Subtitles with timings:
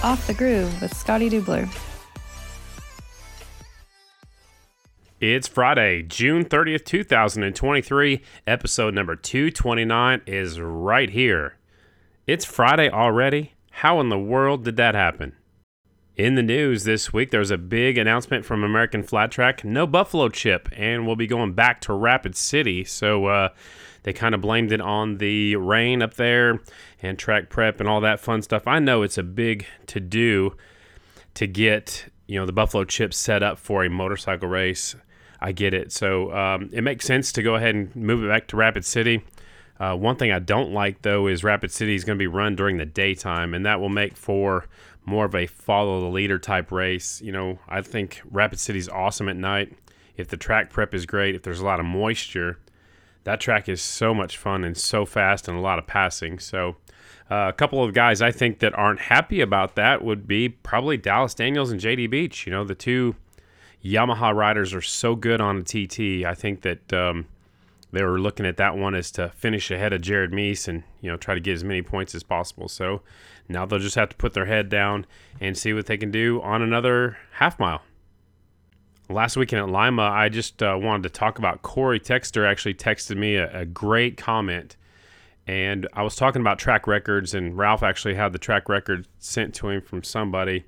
[0.00, 1.68] Off the Groove with Scotty Dubler.
[5.20, 8.22] It's Friday, June 30th, 2023.
[8.46, 11.56] Episode number 229 is right here.
[12.28, 13.54] It's Friday already?
[13.72, 15.34] How in the world did that happen?
[16.14, 19.84] In the news this week, there was a big announcement from American Flat Track no
[19.84, 22.84] Buffalo chip, and we'll be going back to Rapid City.
[22.84, 23.48] So uh,
[24.02, 26.60] they kind of blamed it on the rain up there
[27.02, 28.66] and track prep and all that fun stuff.
[28.66, 30.56] I know it's a big to do
[31.34, 34.94] to get you know the Buffalo chip set up for a motorcycle race.
[35.40, 35.92] I get it.
[35.92, 39.24] So um, it makes sense to go ahead and move it back to Rapid City.
[39.78, 42.56] Uh, one thing I don't like though is Rapid City is going to be run
[42.56, 44.66] during the daytime, and that will make for
[45.04, 47.20] more of a follow the leader type race.
[47.22, 49.72] You know, I think Rapid City is awesome at night.
[50.16, 52.58] If the track prep is great, if there's a lot of moisture,
[53.28, 56.38] that track is so much fun and so fast and a lot of passing.
[56.38, 56.76] So,
[57.30, 60.96] uh, a couple of guys I think that aren't happy about that would be probably
[60.96, 62.46] Dallas Daniels and JD Beach.
[62.46, 63.16] You know, the two
[63.84, 66.24] Yamaha riders are so good on a TT.
[66.24, 67.26] I think that um,
[67.92, 71.10] they were looking at that one as to finish ahead of Jared Mees and you
[71.10, 72.66] know try to get as many points as possible.
[72.66, 73.02] So
[73.46, 75.04] now they'll just have to put their head down
[75.38, 77.82] and see what they can do on another half mile.
[79.10, 82.46] Last weekend at Lima, I just uh, wanted to talk about Cory Texter.
[82.46, 84.76] Actually, texted me a, a great comment,
[85.46, 89.54] and I was talking about track records, and Ralph actually had the track record sent
[89.56, 90.66] to him from somebody,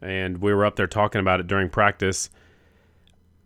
[0.00, 2.30] and we were up there talking about it during practice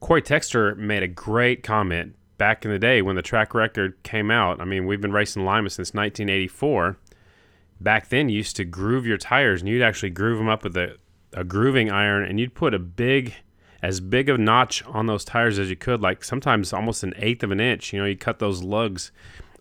[0.01, 4.31] Cory Texter made a great comment back in the day when the track record came
[4.31, 4.61] out.
[4.61, 6.98] I mean, we've been racing Lima since 1984.
[7.81, 10.77] Back then, you used to groove your tires, and you'd actually groove them up with
[10.77, 10.97] a,
[11.33, 13.34] a grooving iron, and you'd put a big,
[13.87, 17.15] as big of a notch on those tires as you could, like sometimes almost an
[17.19, 17.92] eighth of an inch.
[17.92, 19.12] You know, you cut those lugs,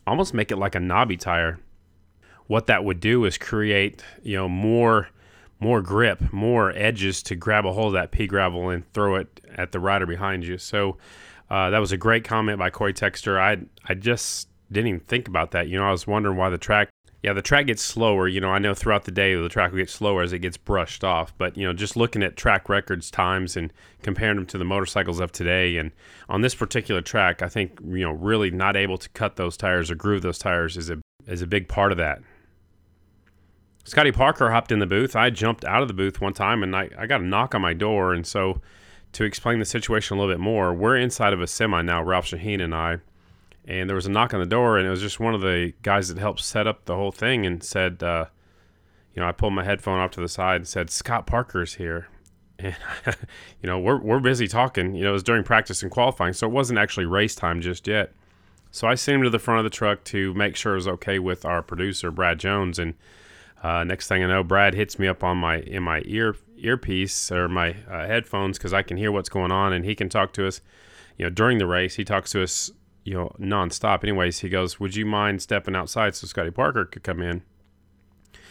[0.08, 1.60] almost make it like a knobby tire.
[2.48, 5.10] What that would do is create, you know, more
[5.60, 9.42] more grip, more edges to grab a hold of that pea gravel and throw it
[9.56, 10.58] at the rider behind you.
[10.58, 10.98] So
[11.52, 13.40] uh, that was a great comment by Cory Texter.
[13.40, 15.68] I I just didn't even think about that.
[15.68, 16.90] You know, I was wondering why the track.
[17.26, 18.28] Yeah, the track gets slower.
[18.28, 20.58] You know, I know throughout the day the track will get slower as it gets
[20.58, 21.36] brushed off.
[21.40, 25.20] But you know, just looking at track records times and comparing them to the motorcycles
[25.20, 25.90] of today, and
[26.30, 29.90] on this particular track, I think you know really not able to cut those tires
[29.90, 32.22] or groove those tires is a is a big part of that.
[33.86, 35.16] Scotty Parker hopped in the booth.
[35.16, 37.62] I jumped out of the booth one time and I, I got a knock on
[37.62, 38.14] my door.
[38.14, 38.62] And so,
[39.14, 42.28] to explain the situation a little bit more, we're inside of a semi now, Ralph
[42.28, 42.98] Shaheen and I.
[43.68, 45.74] And there was a knock on the door, and it was just one of the
[45.82, 48.26] guys that helped set up the whole thing and said, uh,
[49.14, 52.08] you know, I pulled my headphone off to the side and said, Scott Parker's here.
[52.58, 52.74] And,
[53.62, 54.96] you know, we're, we're busy talking.
[54.96, 57.86] You know, it was during practice and qualifying, so it wasn't actually race time just
[57.86, 58.14] yet.
[58.72, 60.88] So I sent him to the front of the truck to make sure it was
[60.88, 62.80] okay with our producer, Brad Jones.
[62.80, 62.94] And
[63.64, 67.32] uh, next thing I know, Brad hits me up on my in my ear earpiece
[67.32, 70.34] or my uh, headphones because I can hear what's going on, and he can talk
[70.34, 70.62] to us.
[71.18, 72.70] You know, during the race, he talks to us,
[73.06, 74.04] you know, nonstop.
[74.04, 77.44] Anyways, he goes, "Would you mind stepping outside so Scotty Parker could come in?"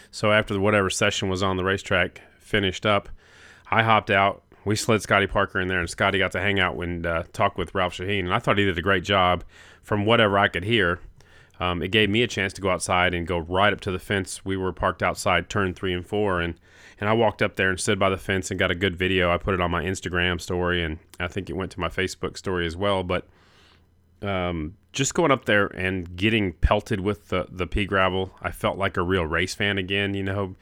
[0.09, 3.09] So after the, whatever session was on the racetrack finished up,
[3.69, 4.41] I hopped out.
[4.65, 7.55] We slid Scotty Parker in there, and Scotty got to hang out and uh, talk
[7.55, 8.21] with Ralph Shaheen.
[8.21, 9.43] And I thought he did a great job,
[9.83, 10.99] from whatever I could hear
[11.59, 13.99] um, it gave me a chance to go outside and go right up to the
[13.99, 14.43] fence.
[14.43, 16.55] We were parked outside turn three and four, and
[16.99, 19.29] and I walked up there and stood by the fence and got a good video.
[19.31, 22.37] I put it on my Instagram story, and I think it went to my Facebook
[22.37, 23.03] story as well.
[23.03, 23.27] But
[24.21, 28.77] um, just going up there and getting pelted with the the pea gravel, I felt
[28.77, 30.13] like a real race fan again.
[30.13, 30.55] You know,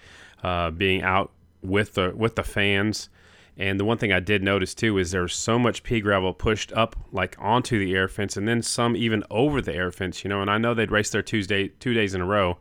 [0.44, 1.32] uh, being out
[1.62, 3.10] with the with the fans
[3.58, 6.72] and the one thing I did notice too is there's so much pea gravel pushed
[6.74, 10.24] up like onto the air fence, and then some even over the air fence.
[10.24, 12.58] You know, and I know they'd race there Tuesday two days in a row,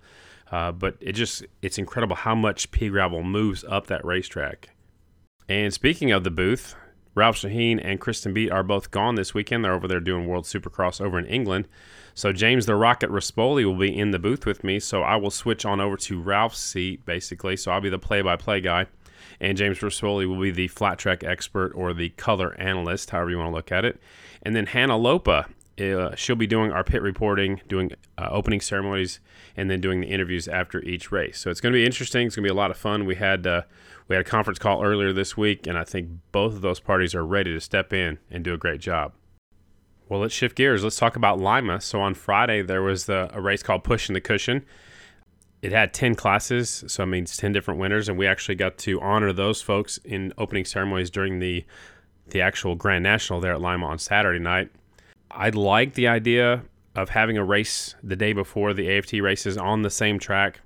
[0.50, 4.70] uh, but it just it's incredible how much pea gravel moves up that racetrack.
[5.48, 6.74] And speaking of the booth,
[7.14, 9.64] Ralph Shaheen and Kristen Beat are both gone this weekend.
[9.64, 11.68] They're over there doing World Supercross over in England.
[12.14, 14.80] So James the Rocket Rispoli will be in the booth with me.
[14.80, 17.56] So I will switch on over to Ralph's seat basically.
[17.56, 18.86] So I'll be the play-by-play guy
[19.40, 23.38] and James Rispoli will be the flat track expert or the color analyst, however you
[23.38, 24.00] want to look at it.
[24.42, 25.48] And then Hannah Lopa,
[25.80, 29.20] uh, she'll be doing our pit reporting, doing uh, opening ceremonies,
[29.56, 31.38] and then doing the interviews after each race.
[31.38, 32.26] So it's going to be interesting.
[32.26, 33.04] It's going to be a lot of fun.
[33.04, 33.62] We had uh,
[34.08, 37.14] we had a conference call earlier this week, and I think both of those parties
[37.14, 39.12] are ready to step in and do a great job.
[40.08, 40.84] Well, let's shift gears.
[40.84, 41.80] Let's talk about Lima.
[41.80, 44.64] So on Friday there was the, a race called Pushing the Cushion
[45.62, 49.00] it had 10 classes, so it means 10 different winners, and we actually got to
[49.00, 51.64] honor those folks in opening ceremonies during the
[52.28, 54.70] the actual Grand National there at Lima on Saturday night.
[55.34, 56.62] I like the idea
[56.94, 60.60] of having a race the day before the AFT races on the same track.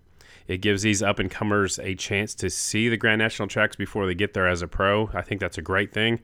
[0.48, 4.06] It gives these up and comers a chance to see the Grand National tracks before
[4.06, 5.10] they get there as a pro.
[5.14, 6.20] I think that's a great thing.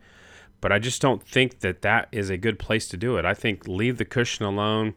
[0.61, 3.25] But I just don't think that that is a good place to do it.
[3.25, 4.95] I think leave the cushion alone.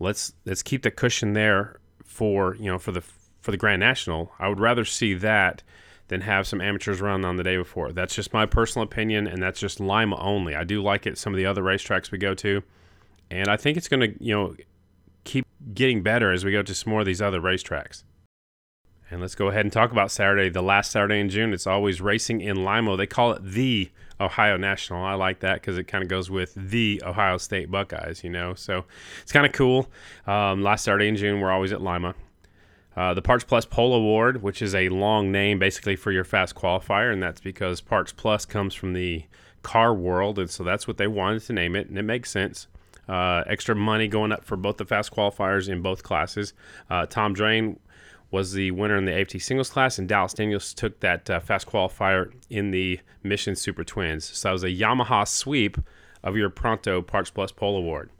[0.00, 3.02] Let's let's keep the cushion there for you know for the
[3.40, 4.32] for the Grand National.
[4.40, 5.62] I would rather see that
[6.08, 7.92] than have some amateurs run on the day before.
[7.92, 10.54] That's just my personal opinion, and that's just Lima only.
[10.54, 12.62] I do like it some of the other racetracks we go to,
[13.30, 14.56] and I think it's going to you know
[15.24, 18.04] keep getting better as we go to some more of these other racetracks.
[19.10, 21.52] And let's go ahead and talk about Saturday, the last Saturday in June.
[21.52, 22.96] It's always racing in Lima.
[22.96, 23.90] They call it the
[24.20, 25.04] Ohio National.
[25.04, 28.54] I like that because it kind of goes with the Ohio State Buckeyes, you know.
[28.54, 28.84] So
[29.22, 29.88] it's kind of cool.
[30.26, 32.14] Um, last Saturday in June, we're always at Lima.
[32.96, 36.54] Uh, the Parts Plus Pole Award, which is a long name basically for your fast
[36.54, 39.24] qualifier, and that's because Parts Plus comes from the
[39.62, 42.68] car world, and so that's what they wanted to name it, and it makes sense.
[43.08, 46.54] Uh, extra money going up for both the fast qualifiers in both classes.
[46.88, 47.78] Uh, Tom Drane
[48.30, 51.68] was the winner in the AFT singles class, and Dallas Daniels took that uh, fast
[51.68, 54.24] qualifier in the Mission Super Twins.
[54.24, 55.78] So that was a Yamaha sweep
[56.22, 58.10] of your Pronto Parts Plus Pole Award.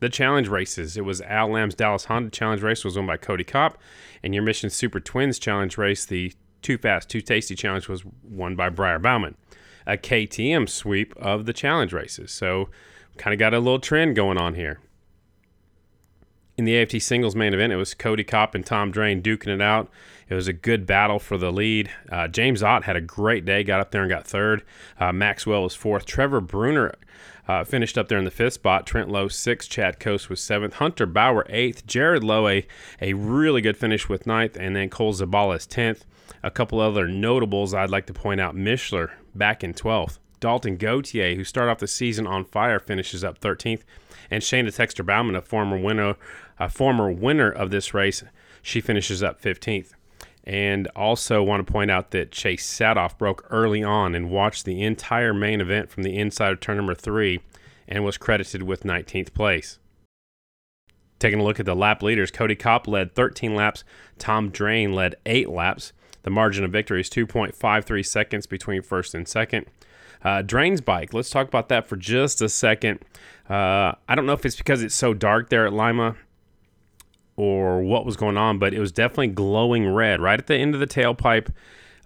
[0.00, 0.96] The challenge races.
[0.96, 3.76] It was Al Lamb's Dallas Honda Challenge race was won by Kody Kopp,
[4.22, 6.32] and your Mission Super Twins Challenge race, the
[6.62, 9.36] Too Fast, Too Tasty Challenge, was won by Briar Bauman.
[9.86, 12.32] A KTM sweep of the challenge races.
[12.32, 12.70] So
[13.20, 14.80] kind of got a little trend going on here
[16.60, 19.62] in the AFT singles main event, it was Kody Kopp and Tom Drane duking it
[19.62, 19.88] out.
[20.28, 21.90] It was a good battle for the lead.
[22.12, 24.62] Uh, James Ott had a great day, got up there and got third.
[24.98, 26.04] Uh, Max Whale was fourth.
[26.04, 26.92] Trevor Brunner
[27.48, 28.86] uh, finished up there in the fifth spot.
[28.86, 29.70] Trent Lowe sixth.
[29.70, 30.74] Chad Cose was seventh.
[30.74, 31.86] Hunter Bauer eighth.
[31.86, 32.66] Jared Lowe a,
[33.00, 36.04] a really good finish with ninth, and then Cole Zabalas tenth.
[36.42, 40.18] A couple other notables I'd like to point out: Mishler back in twelfth.
[40.40, 43.82] Dalton Gauthier, who started off the season on fire, finishes up 13th.
[44.30, 46.16] And Shayna Texter Bauman, a former winner,
[46.58, 48.24] a former winner of this race,
[48.62, 49.92] she finishes up 15th.
[50.44, 54.82] And also want to point out that Chase Saathoff broke early on and watched the
[54.82, 57.40] entire main event from the inside of turn number three
[57.86, 59.78] and was credited with 19th place.
[61.18, 63.84] Taking a look at the lap leaders, Kody Kopp led 13 laps,
[64.18, 65.92] Tom Drane led 8 laps.
[66.22, 69.66] The margin of victory is 2.53 seconds between first and second.
[70.22, 71.14] Uh, Drane's bike.
[71.14, 73.00] Let's talk about that for just a second.
[73.48, 76.16] Uh, I don't know if it's because it's so dark there at Lima
[77.36, 80.74] or what was going on, but it was definitely glowing red right at the end
[80.74, 81.48] of the tailpipe.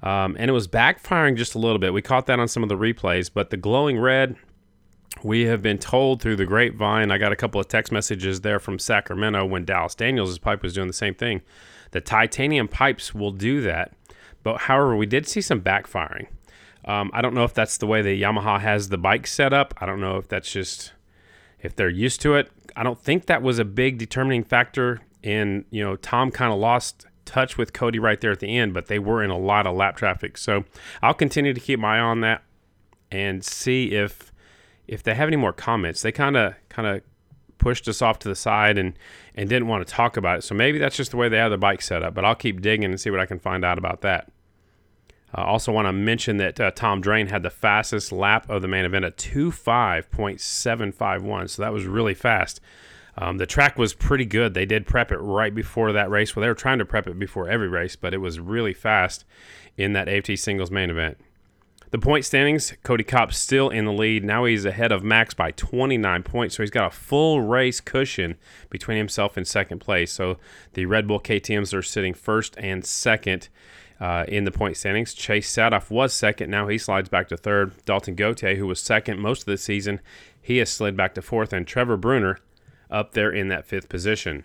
[0.03, 1.93] Um, and it was backfiring just a little bit.
[1.93, 4.37] We caught that on some of the replays, but the glowing red,
[5.23, 7.11] we have been told through the grapevine.
[7.11, 10.75] I got a couple of text messages there from Sacramento when Dallas Daniels' pipe was
[10.75, 11.41] doing the same thing.
[11.93, 13.93] The titanium pipes will do that.
[14.43, 16.27] But however, we did see some backfiring.
[16.87, 19.75] Um, I don't know if that's the way the Yamaha has the bike set up.
[19.79, 20.93] I don't know if that's just
[21.61, 22.51] if they're used to it.
[22.77, 25.01] I don't think that was a big determining factor.
[25.23, 28.75] In you know, Tom kind of lost touch with Kody right there at the end,
[28.75, 30.37] but they were in a lot of lap traffic.
[30.37, 30.65] So
[31.03, 32.43] I'll continue to keep my eye on that
[33.11, 34.33] and see if
[34.87, 36.03] if they have any more comments.
[36.03, 37.03] They kind of kind of
[37.57, 38.99] pushed us off to the side and
[39.35, 40.43] and didn't want to talk about it.
[40.43, 42.15] So maybe that's just the way they have the bike set up.
[42.15, 44.31] But I'll keep digging and see what I can find out about that.
[45.35, 48.63] I uh, also want to mention that uh, Tom Drane had the fastest lap of
[48.63, 51.51] the main event at 2.5.751.
[51.51, 52.61] So that was really fast.
[53.19, 54.55] Um, the track was pretty good.
[54.55, 56.35] They did prep it right before that race.
[56.35, 59.25] Well, they were trying to prep it before every race, but it was really fast
[59.77, 61.19] in that AFT singles main event.
[61.91, 64.25] The point standings Kody Kopp still in the lead.
[64.25, 66.57] Now he's ahead of Max by 29 points.
[66.57, 68.35] So he's got a full race cushion
[68.69, 70.13] between himself and second place.
[70.13, 70.39] So
[70.73, 73.49] the Red Bull KTMs are sitting first and second
[74.01, 75.15] uh, in the point standings.
[75.15, 76.51] Chase Saathoff was second.
[76.51, 77.73] Now he slides back to third.
[77.85, 80.01] Dalton Gauthier, who was second most of the season,
[80.41, 81.53] he has slid back to fourth.
[81.53, 82.39] And Trevor Brunner
[82.91, 84.45] up there in that fifth position.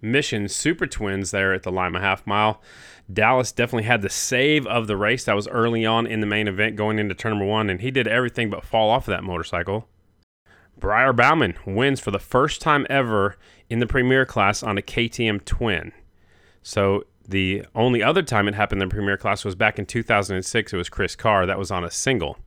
[0.00, 2.60] Mission Super Twins there at the Lima Half Mile.
[3.12, 5.24] Dallas definitely had the save of the race.
[5.24, 7.90] That was early on in the main event going into turn number one, and he
[7.90, 9.88] did everything but fall off of that motorcycle.
[10.78, 13.36] Briar Bauman wins for the first time ever
[13.70, 15.92] in the Premier class on a KTM twin.
[16.62, 20.72] So the only other time it happened in the Premier Class was back in 2006.
[20.72, 21.46] It was Chris Carr.
[21.46, 22.38] That was on a single.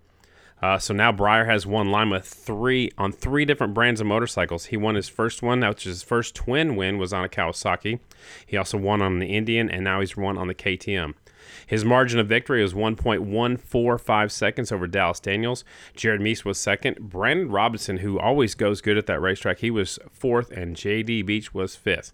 [0.62, 4.66] Uh, so now Briar has won Lima three on three different brands of motorcycles.
[4.66, 8.00] He won his first one, which is his first twin win, was on a Kawasaki.
[8.46, 11.14] He also won on the Indian, and now he's won on the KTM.
[11.66, 15.64] His margin of victory was 1.145 seconds over Dallas Daniels.
[15.96, 16.98] Jared Mees was second.
[17.00, 21.54] Brandon Robinson, who always goes good at that racetrack, he was fourth, and JD Beach
[21.54, 22.14] was fifth.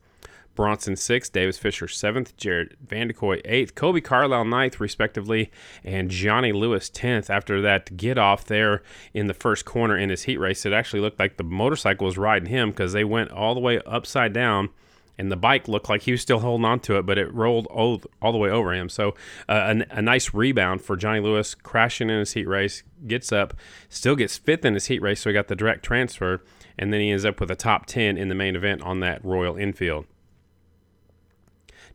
[0.56, 5.52] Bronson sixth, Davis Fisher seventh, Jared Vandekoy eighth, Kolby Carlile ninth, respectively,
[5.84, 7.30] and Johnny Lewis tenth.
[7.30, 8.84] After that get off there
[9.14, 12.18] in the first corner in his heat race, it actually looked like the motorcycle was
[12.18, 14.70] riding him because they went all the way upside down
[15.18, 17.68] and the bike looked like he was still holding on to it, but it rolled
[17.68, 18.90] all, all the way over him.
[18.90, 19.10] So
[19.48, 23.54] uh, a, a, nice rebound for Johnny Lewis, crashing in his heat race, gets up,
[23.90, 26.42] still gets fifth in his heat race, so he got the direct transfer,
[26.80, 29.24] and then he ends up with a top 10 in the main event on that
[29.24, 30.06] Royal Enfield.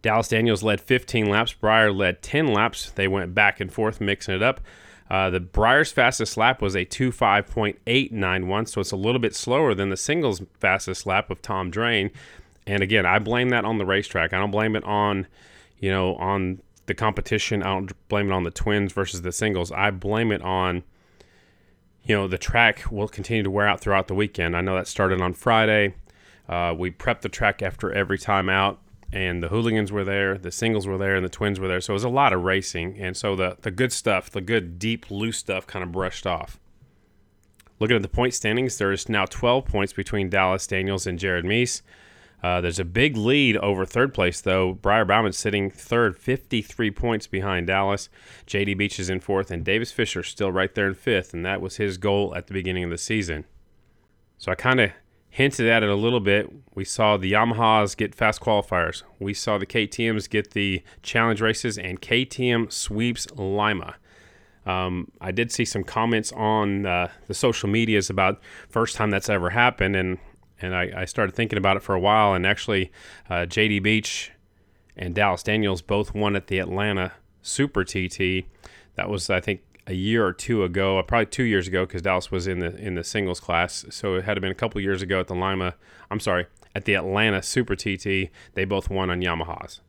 [0.03, 1.53] Dallas Daniels led 15 laps.
[1.53, 2.91] Briar led 10 laps.
[2.91, 4.61] They went back and forth, mixing it up.
[5.11, 9.89] Uh, the Briar's fastest lap was a 2.5.891, so it's a little bit slower than
[9.89, 12.11] the singles fastest lap of Tom Drane.
[12.67, 14.35] And again, I blame that on the racetrack.
[14.35, 15.27] I don't blame it on,
[15.79, 17.63] you know, on the competition.
[17.63, 19.73] I don't blame it on the twins versus the singles.
[19.73, 20.83] I blame it on,
[22.05, 24.55] you know, the track will continue to wear out throughout the weekend.
[24.55, 25.95] I know that started on Friday.
[26.47, 28.79] Uh, we prep the track after every time out,
[29.13, 31.81] and the hooligans were there, the singles were there, and the twins were there.
[31.81, 32.99] So it was a lot of racing.
[32.99, 36.61] And so the, the good stuff, the good, deep, loose stuff kind of brushed off.
[37.81, 41.83] Looking at the point standings, there's now 12 points between Dallas Daniels and Jared Mees.
[42.43, 44.75] Uh, there's a big lead over third place, though.
[44.75, 48.09] Briar Bauman sitting third, 53 points behind Dallas.
[48.47, 51.61] JD Beach is in fourth, and Davis Fisher still right there in fifth, and that
[51.61, 53.45] was his goal at the beginning of the season.
[54.39, 54.93] So I kind of
[55.39, 56.53] hinted at it a little bit.
[56.75, 59.05] We saw the Yamahas get fast qualifiers.
[59.21, 63.95] We saw the KTMs get the challenge races, and KTM sweeps Lima.
[64.67, 69.29] Um, I did see some comments on uh, the social medias about first time that's
[69.29, 70.19] ever happened, and
[70.61, 72.35] and I, I, started thinking about it for a while.
[72.35, 72.91] And actually,
[73.31, 74.33] uh, JD Beach
[74.97, 78.49] and Dallas Daniels both won at the Atlanta Super TT.
[78.97, 82.03] That was, I think, a year or two ago, uh, probably two years ago, because
[82.03, 83.85] Dallas was in the in the singles class.
[83.91, 85.75] So it had been a couple years ago at the Lima.
[86.11, 88.31] I'm sorry, at the Atlanta Super TT.
[88.55, 89.81] They both won on Yamahas.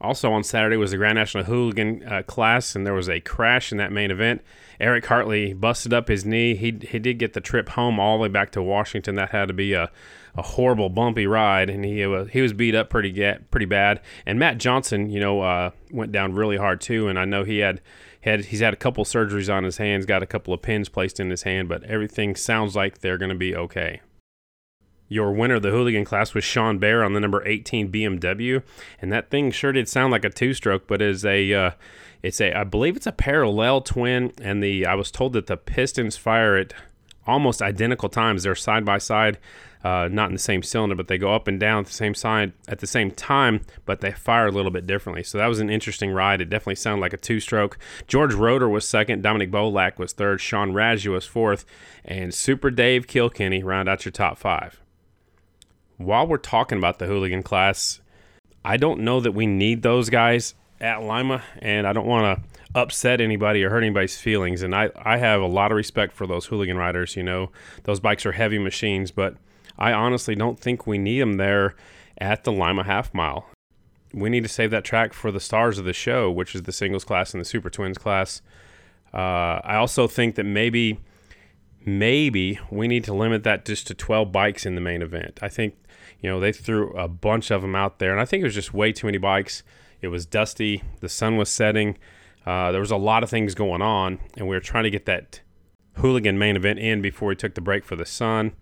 [0.00, 3.70] Also on Saturday was the Grand National Hooligan uh, class, and there was a crash
[3.70, 4.42] in that main event.
[4.80, 6.54] Eric Hartley busted up his knee.
[6.54, 9.16] He, he did get the trip home all the way back to Washington.
[9.16, 9.90] That had to be a,
[10.34, 14.00] a horrible, bumpy ride, and he uh, he was beat up pretty get, pretty bad.
[14.24, 17.08] And Matt Johnson, you know, uh, went down really hard too.
[17.08, 17.82] And I know he had
[18.20, 21.20] had he's had a couple surgeries on his hands, got a couple of pins placed
[21.20, 24.00] in his hand, but everything sounds like they're going to be okay.
[25.08, 28.62] Your winner of the hooligan class was Sean Bear on the number 18 BMW,
[29.00, 31.70] and that thing sure did sound like a two-stroke, but is a uh,
[32.22, 35.56] it's a I believe it's a parallel twin, and the I was told that the
[35.56, 36.72] pistons fire at
[37.26, 38.42] almost identical times.
[38.42, 39.38] They're side by side,
[39.82, 42.14] uh, not in the same cylinder, but they go up and down at the same
[42.14, 45.22] side at the same time, but they fire a little bit differently.
[45.22, 46.40] So that was an interesting ride.
[46.40, 47.78] It definitely sounded like a two-stroke.
[48.06, 51.64] George Roeder was second, Dominic Bolak was third, Sean Raggio was fourth,
[52.04, 54.80] and Super Dave Kilkenny round out your top five
[56.00, 58.00] while we're talking about the hooligan class,
[58.64, 62.60] I don't know that we need those guys at Lima, and I don't want to
[62.74, 64.62] upset anybody or hurt anybody's feelings.
[64.62, 67.16] And I, I have a lot of respect for those hooligan riders.
[67.16, 67.50] You know,
[67.84, 69.36] those bikes are heavy machines, but
[69.80, 71.74] I honestly don't think we need them there
[72.18, 73.46] at the Lima half mile.
[74.12, 76.72] We need to save that track for the stars of the show, which is the
[76.72, 78.42] singles class and the super twins class.
[79.14, 81.00] Uh, I also think that maybe
[81.84, 85.38] maybe we need to limit that just to 12 bikes in the main event.
[85.40, 85.74] I think
[86.20, 88.54] you know, they threw a bunch of them out there, and I think it was
[88.54, 89.62] just way too many bikes.
[90.00, 91.96] It was dusty, the sun was setting,
[92.46, 95.06] uh, there was a lot of things going on, and we were trying to get
[95.06, 95.40] that
[95.94, 98.52] hooligan main event in before we took the break for the sun.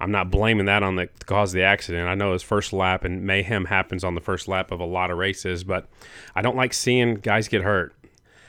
[0.00, 2.08] I'm not blaming that on the cause of the accident.
[2.08, 5.10] I know his first lap and mayhem happens on the first lap of a lot
[5.10, 5.88] of races, but
[6.34, 7.94] I don't like seeing guys get hurt.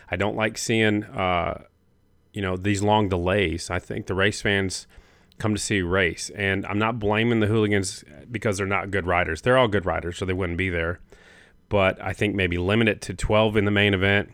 [0.10, 1.64] I don't like seeing, uh,
[2.34, 3.70] you know, these long delays.
[3.70, 4.88] I think the race fans
[5.38, 6.30] come to see race.
[6.36, 9.42] And I'm not blaming the hooligans because they're not good riders.
[9.42, 11.00] They're all good riders, so they wouldn't be there.
[11.70, 14.32] But I think maybe limit it to 12 in the main event.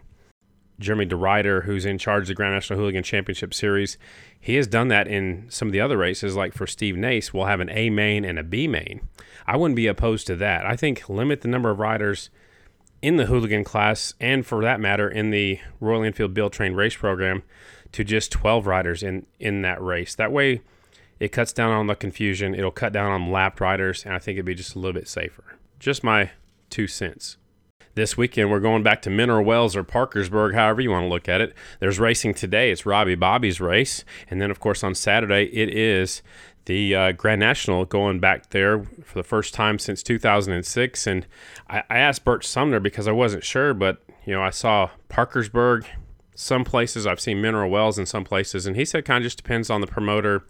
[0.81, 3.97] Jeremy DeRider, who's in charge of the Grand National Hooligan Championship Series,
[4.39, 6.35] he has done that in some of the other races.
[6.35, 9.07] Like for Steve Nace, we'll have an A main and a B main.
[9.45, 10.65] I wouldn't be opposed to that.
[10.65, 12.29] I think limit the number of riders
[13.01, 16.95] in the hooligan class, and for that matter, in the Royal Enfield Build Train race
[16.95, 17.43] program,
[17.91, 20.15] to just 12 riders in in that race.
[20.15, 20.61] That way,
[21.19, 22.55] it cuts down on the confusion.
[22.55, 25.07] It'll cut down on lapped riders, and I think it'd be just a little bit
[25.07, 25.43] safer.
[25.79, 26.31] Just my
[26.69, 27.37] two cents.
[27.93, 31.27] This weekend, we're going back to Mineral Wells or Parkersburg, however you want to look
[31.27, 31.53] at it.
[31.81, 32.71] There's racing today.
[32.71, 34.05] It's Robbie Bobby's race.
[34.29, 36.21] And then, of course, on Saturday, it is
[36.65, 41.05] the uh, Grand National going back there for the first time since 2006.
[41.05, 41.27] And
[41.69, 45.85] I, I asked Bert Sumner because I wasn't sure, but, you know, I saw Parkersburg
[46.33, 47.05] some places.
[47.05, 48.65] I've seen Mineral Wells in some places.
[48.65, 50.45] And he said kind of just depends on the promoter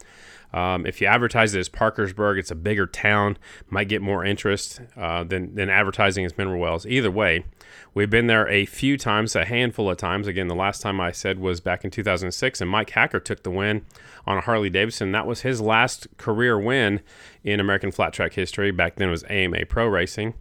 [0.54, 3.38] Um, if you advertise it as Parkersburg, it's a bigger town,
[3.70, 6.86] might get more interest uh, than, than advertising as Mineral Wells.
[6.86, 7.46] Either way,
[7.94, 10.28] we've been there a few times, a handful of times.
[10.28, 13.52] Again, the last time I said was back in 2006, and Mike Hacker took the
[13.52, 13.86] win
[14.28, 15.12] on a Harley Davidson.
[15.12, 17.02] That was his last career win
[17.44, 18.72] in American flat track history.
[18.72, 20.34] Back then it was AMA Pro Racing.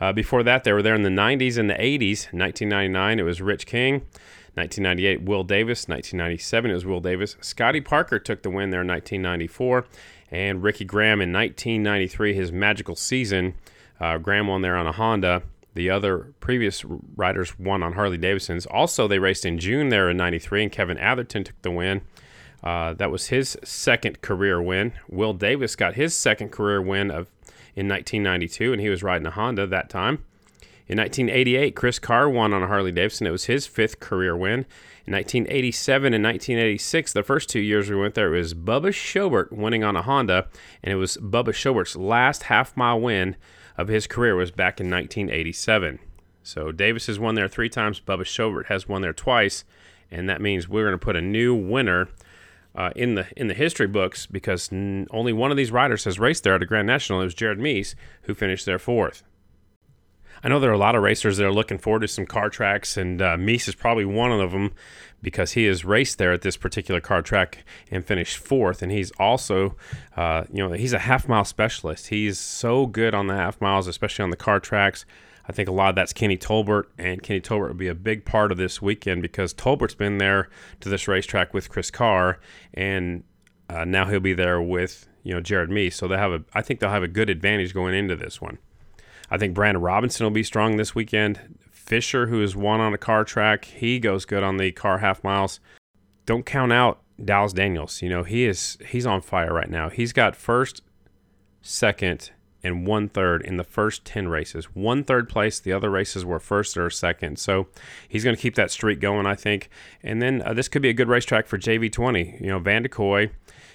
[0.00, 2.32] Uh, before that, they were there in the 90s and the 80s.
[2.32, 4.06] 1999, it was Rich King.
[4.54, 5.88] 1998, Will Davis.
[5.88, 7.36] 1997, it was Will Davis.
[7.40, 9.86] Scotty Parker took the win there in 1994.
[10.30, 13.54] And Ricky Graham in 1993, his magical season.
[14.00, 15.42] Uh, Graham won there on a Honda.
[15.74, 18.66] The other previous riders won on Harley Davidsons.
[18.66, 22.02] Also, they raced in June there in 93, and Kevin Atherton took the win.
[22.62, 24.92] Uh, that was his second career win.
[25.08, 27.28] Will Davis got his second career win of
[27.74, 30.24] in 1992, and he was riding a Honda that time.
[30.90, 33.28] In 1988, Chris Carr won on a Harley Davidson.
[33.28, 34.66] It was his fifth career win.
[35.06, 39.52] In 1987 and 1986, the first two years we went there, it was Bubba Shobert
[39.52, 40.48] winning on a Honda,
[40.82, 43.36] and it was Bubba Shobert's last half mile win
[43.78, 46.00] of his career was back in 1987.
[46.42, 48.00] So Davis has won there three times.
[48.00, 49.62] Bubba Shobert has won there twice,
[50.10, 52.08] and that means we're going to put a new winner
[52.74, 56.18] uh, in the in the history books because n- only one of these riders has
[56.18, 57.20] raced there at a Grand National.
[57.20, 59.22] It was Jared Mees who finished there fourth.
[60.42, 62.48] I know there are a lot of racers that are looking forward to some car
[62.48, 64.72] tracks, and uh, Mees is probably one of them
[65.22, 68.82] because he has raced there at this particular car track and finished fourth.
[68.82, 69.76] And he's also,
[70.16, 72.08] uh, you know, he's a half mile specialist.
[72.08, 75.04] He's so good on the half miles, especially on the car tracks.
[75.46, 78.24] I think a lot of that's Kenny Tolbert, and Kenny Tolbert will be a big
[78.24, 80.48] part of this weekend because Tolbert's been there
[80.80, 82.38] to this racetrack with Chris Carr,
[82.72, 83.24] and
[83.68, 85.96] uh, now he'll be there with you know Jared Mees.
[85.96, 88.58] So they have a, I think they'll have a good advantage going into this one.
[89.30, 91.58] I think Brandon Robinson will be strong this weekend.
[91.70, 95.22] Fisher, who has won on a car track, he goes good on the car half
[95.22, 95.60] miles.
[96.26, 98.02] Don't count out Dallas Daniels.
[98.02, 99.88] You know, he is he's on fire right now.
[99.88, 100.82] He's got first,
[101.62, 102.30] second,
[102.62, 104.66] and one third in the first 10 races.
[104.74, 107.38] One third place, the other races were first or second.
[107.38, 107.68] So
[108.08, 109.70] he's going to keep that streak going, I think.
[110.02, 112.40] And then uh, this could be a good racetrack for JV20.
[112.40, 113.30] You know, Van de Kooi,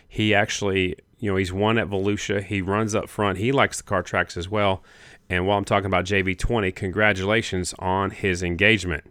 [0.07, 2.43] he actually, you know, he's won at Volusia.
[2.43, 3.37] He runs up front.
[3.37, 4.83] He likes the car tracks as well.
[5.29, 9.05] And while I'm talking about JV20, congratulations on his engagement.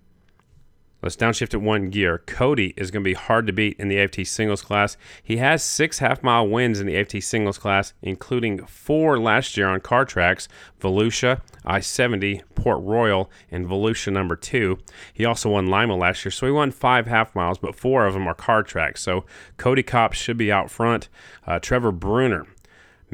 [1.05, 2.23] Let's downshift it one gear.
[2.27, 4.97] Kody is going to be hard to beat in the AFT singles class.
[5.23, 9.69] He has six half mile wins in the AFT singles class, including four last year
[9.69, 10.49] on car tracks
[10.81, 14.79] Volusia, I 70, Port Royal, and Volusia number two.
[15.13, 18.15] He also won Lima last year, so he won five half miles, but four of
[18.15, 19.03] them are car tracks.
[19.03, 19.27] So
[19.59, 21.11] Kody Kopp should be out front.
[21.47, 22.47] Uh, Trevor Brunner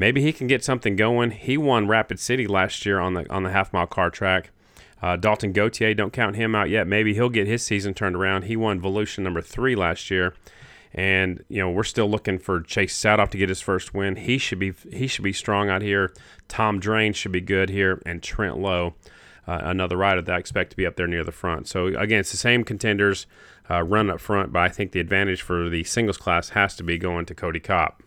[0.01, 1.29] maybe he can get something going.
[1.29, 4.49] He won Rapid City last year on the on the half mile car track.
[5.01, 6.87] Uh, Dalton Gauthier, don't count him out yet.
[6.87, 8.43] Maybe he'll get his season turned around.
[8.43, 10.33] He won Volusia number three last year,
[10.93, 14.15] and you know we're still looking for Chase Saathoff to get his first win.
[14.15, 16.11] He should be he should be strong out here.
[16.47, 18.95] Tom Drane should be good here, and Trent Lowe,
[19.47, 21.67] uh, another rider that I expect to be up there near the front.
[21.67, 23.27] So again, it's the same contenders
[23.69, 26.83] uh, run up front, but I think the advantage for the singles class has to
[26.83, 28.01] be going to Kody Kopp.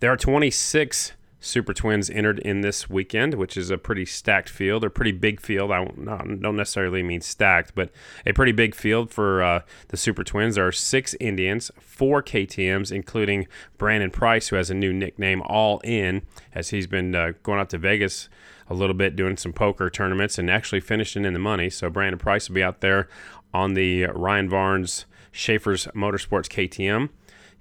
[0.00, 4.84] There are 26 Super Twins entered in this weekend, which is a pretty stacked field,
[4.84, 5.72] or pretty big field.
[5.72, 7.90] I don't, necessarily mean stacked, but
[8.24, 10.54] a pretty big field for uh, the Super Twins.
[10.54, 15.80] There are six Indians, four KTMs, including Brandon Price, who has a new nickname, All
[15.80, 16.22] In,
[16.54, 18.28] as he's been uh, going out to Vegas
[18.70, 21.68] a little bit, doing some poker tournaments, and actually finishing in the money.
[21.68, 23.08] So Brandon Price will be out there
[23.52, 27.08] on the Ryan Varnes Schaefer's Motorsports KTM.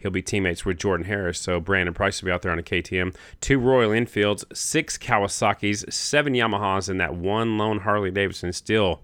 [0.02, 2.64] He'll be teammates with Jordan Harris, so Brandon Price will be out there on a
[2.64, 3.16] KTM.
[3.40, 9.02] Two Royal Enfields, six Kawasaki's, seven Yamahas, and that one lone Harley Davidson still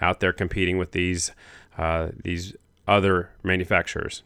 [0.00, 1.32] out there competing with these
[1.76, 2.54] uh, these
[2.86, 4.22] other manufacturers.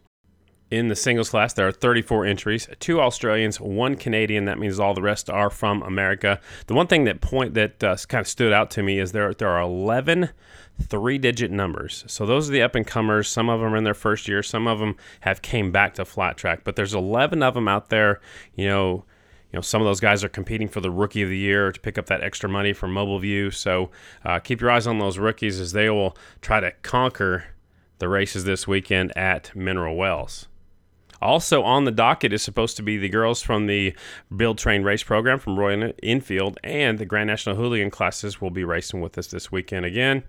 [0.71, 4.47] In the singles class, there are 34 entries, two Australians, one Canadian.
[4.47, 6.41] That means all the rest are from America.
[6.67, 9.35] The one thing that point that uh, kind of stood out to me is there
[9.35, 10.31] there are 11
[10.81, 12.05] three-digit numbers.
[12.07, 13.29] So those are the up and comers.
[13.29, 14.43] Some of them are in their first year.
[14.43, 16.63] Some of them have came back to flat track.
[16.65, 18.21] But there's 11 of them out there.
[18.55, 19.05] You know,
[19.53, 21.81] you know, some of those guys are competing for the rookie of the year to
[21.81, 23.51] pick up that extra money from Mobile View.
[23.51, 23.91] So
[24.25, 27.45] uh, keep your eyes on those rookies as they will try to conquer
[27.99, 30.49] the races this weekend at Mineral Wells.
[31.21, 33.95] Also on the docket is supposed to be the girls from the
[34.35, 38.65] Build Train Race program from Royal Enfield, and the Grand National Hooligan classes will be
[38.65, 40.25] racing with us this weekend again.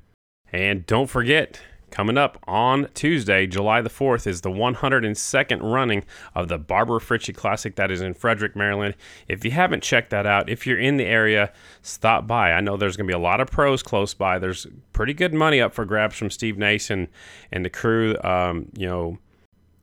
[0.54, 6.48] And don't forget, coming up on Tuesday, July the 4th, is the 102nd running of
[6.48, 8.94] the Barbara Fritchie Classic that is in Frederick, Maryland.
[9.28, 12.52] If you haven't checked that out, if you're in the area, stop by.
[12.52, 14.38] I know there's going to be a lot of pros close by.
[14.38, 17.08] There's pretty good money up for grabs from Steve Nason
[17.52, 18.16] and the crew.
[18.24, 19.18] Um, you know,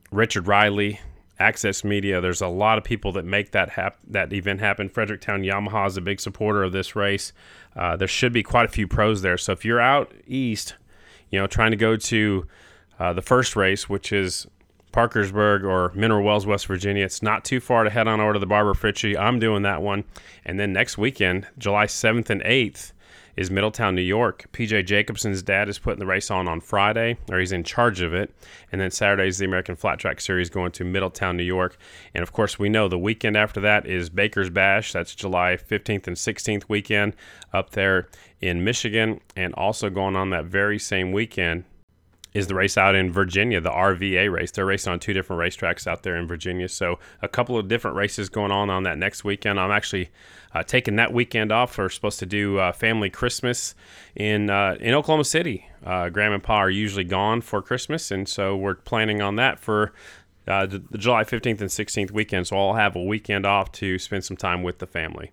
[0.09, 1.01] Richard Riley,
[1.41, 2.21] Access Media.
[2.21, 4.87] There's a lot of people that make that hap- that event happen.
[4.87, 7.33] Fredericktown Yamaha is a big supporter of this race.
[7.75, 9.37] Uh, there should be quite a few pros there.
[9.37, 10.75] So if you're out east,
[11.29, 12.47] you know, trying to go to
[12.99, 14.47] uh, the first race, which is
[14.91, 17.05] Parkersburg or Mineral Wells, West Virginia.
[17.05, 19.17] It's not too far to head on over to the Barbara Fritchie.
[19.17, 20.03] I'm doing that one.
[20.45, 22.91] And then next weekend, July 7th and 8th,
[23.35, 24.45] is Middletown, New York.
[24.53, 28.13] PJ Jacobsen's dad is putting the race on on Friday, or he's in charge of
[28.13, 28.33] it.
[28.71, 31.77] And then Saturday is the American Flat Track Series going to Middletown, New York.
[32.13, 34.93] And of course, we know the weekend after that is Baker's Bash.
[34.93, 37.15] That's July 15th and 16th weekend
[37.53, 38.07] up there
[38.39, 39.21] in Michigan.
[39.35, 41.63] And also going on that very same weekend
[42.33, 44.51] is the race out in Virginia, the RVA race.
[44.51, 46.69] They're racing on two different racetracks out there in Virginia.
[46.69, 49.59] So a couple of different races going on on that next weekend.
[49.59, 50.09] I'm actually
[50.53, 51.77] uh, taking that weekend off.
[51.77, 53.75] We're supposed to do uh, family Christmas
[54.15, 55.67] in uh, in Oklahoma City.
[55.85, 59.59] Uh, Grandma and Pa are usually gone for Christmas, and so we're planning on that
[59.59, 59.93] for.
[60.47, 63.99] Uh, the, the July 15th and 16th weekend, so I'll have a weekend off to
[63.99, 65.31] spend some time with the family.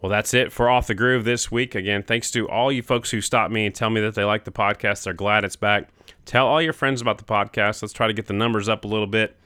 [0.00, 1.74] Well, that's it for Off the Groove this week.
[1.74, 4.44] Again, thanks to all you folks who stop me and tell me that they like
[4.44, 5.02] the podcast.
[5.02, 5.88] They're glad it's back.
[6.24, 7.82] Tell all your friends about the podcast.
[7.82, 9.36] Let's try to get the numbers up a little bit.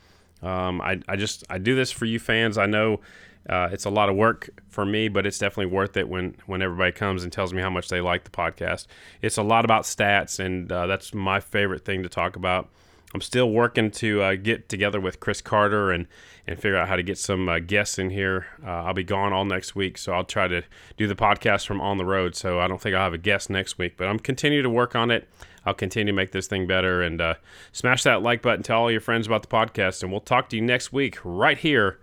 [0.42, 2.58] Um, I, I just I do this for you fans.
[2.58, 3.00] I know
[3.48, 6.60] uh, it's a lot of work for me, but it's definitely worth it when when
[6.60, 8.86] everybody comes and tells me how much they like the podcast.
[9.22, 12.68] It's a lot about stats, and uh, that's my favorite thing to talk about.
[13.14, 16.06] I'm still working to uh, get together with Chris Carter and
[16.46, 18.46] and figure out how to get some uh, guests in here.
[18.66, 20.62] Uh, I'll be gone all next week, so I'll try to
[20.96, 22.34] do the podcast from on the road.
[22.34, 24.96] So I don't think I'll have a guest next week, but I'm continue to work
[24.96, 25.28] on it.
[25.64, 27.34] I'll continue to make this thing better and uh,
[27.70, 28.64] smash that like button.
[28.64, 31.58] Tell all your friends about the podcast, and we'll talk to you next week right
[31.58, 32.00] here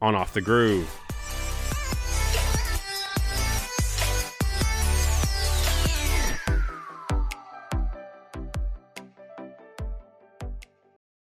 [0.00, 1.21] on Off the Groove.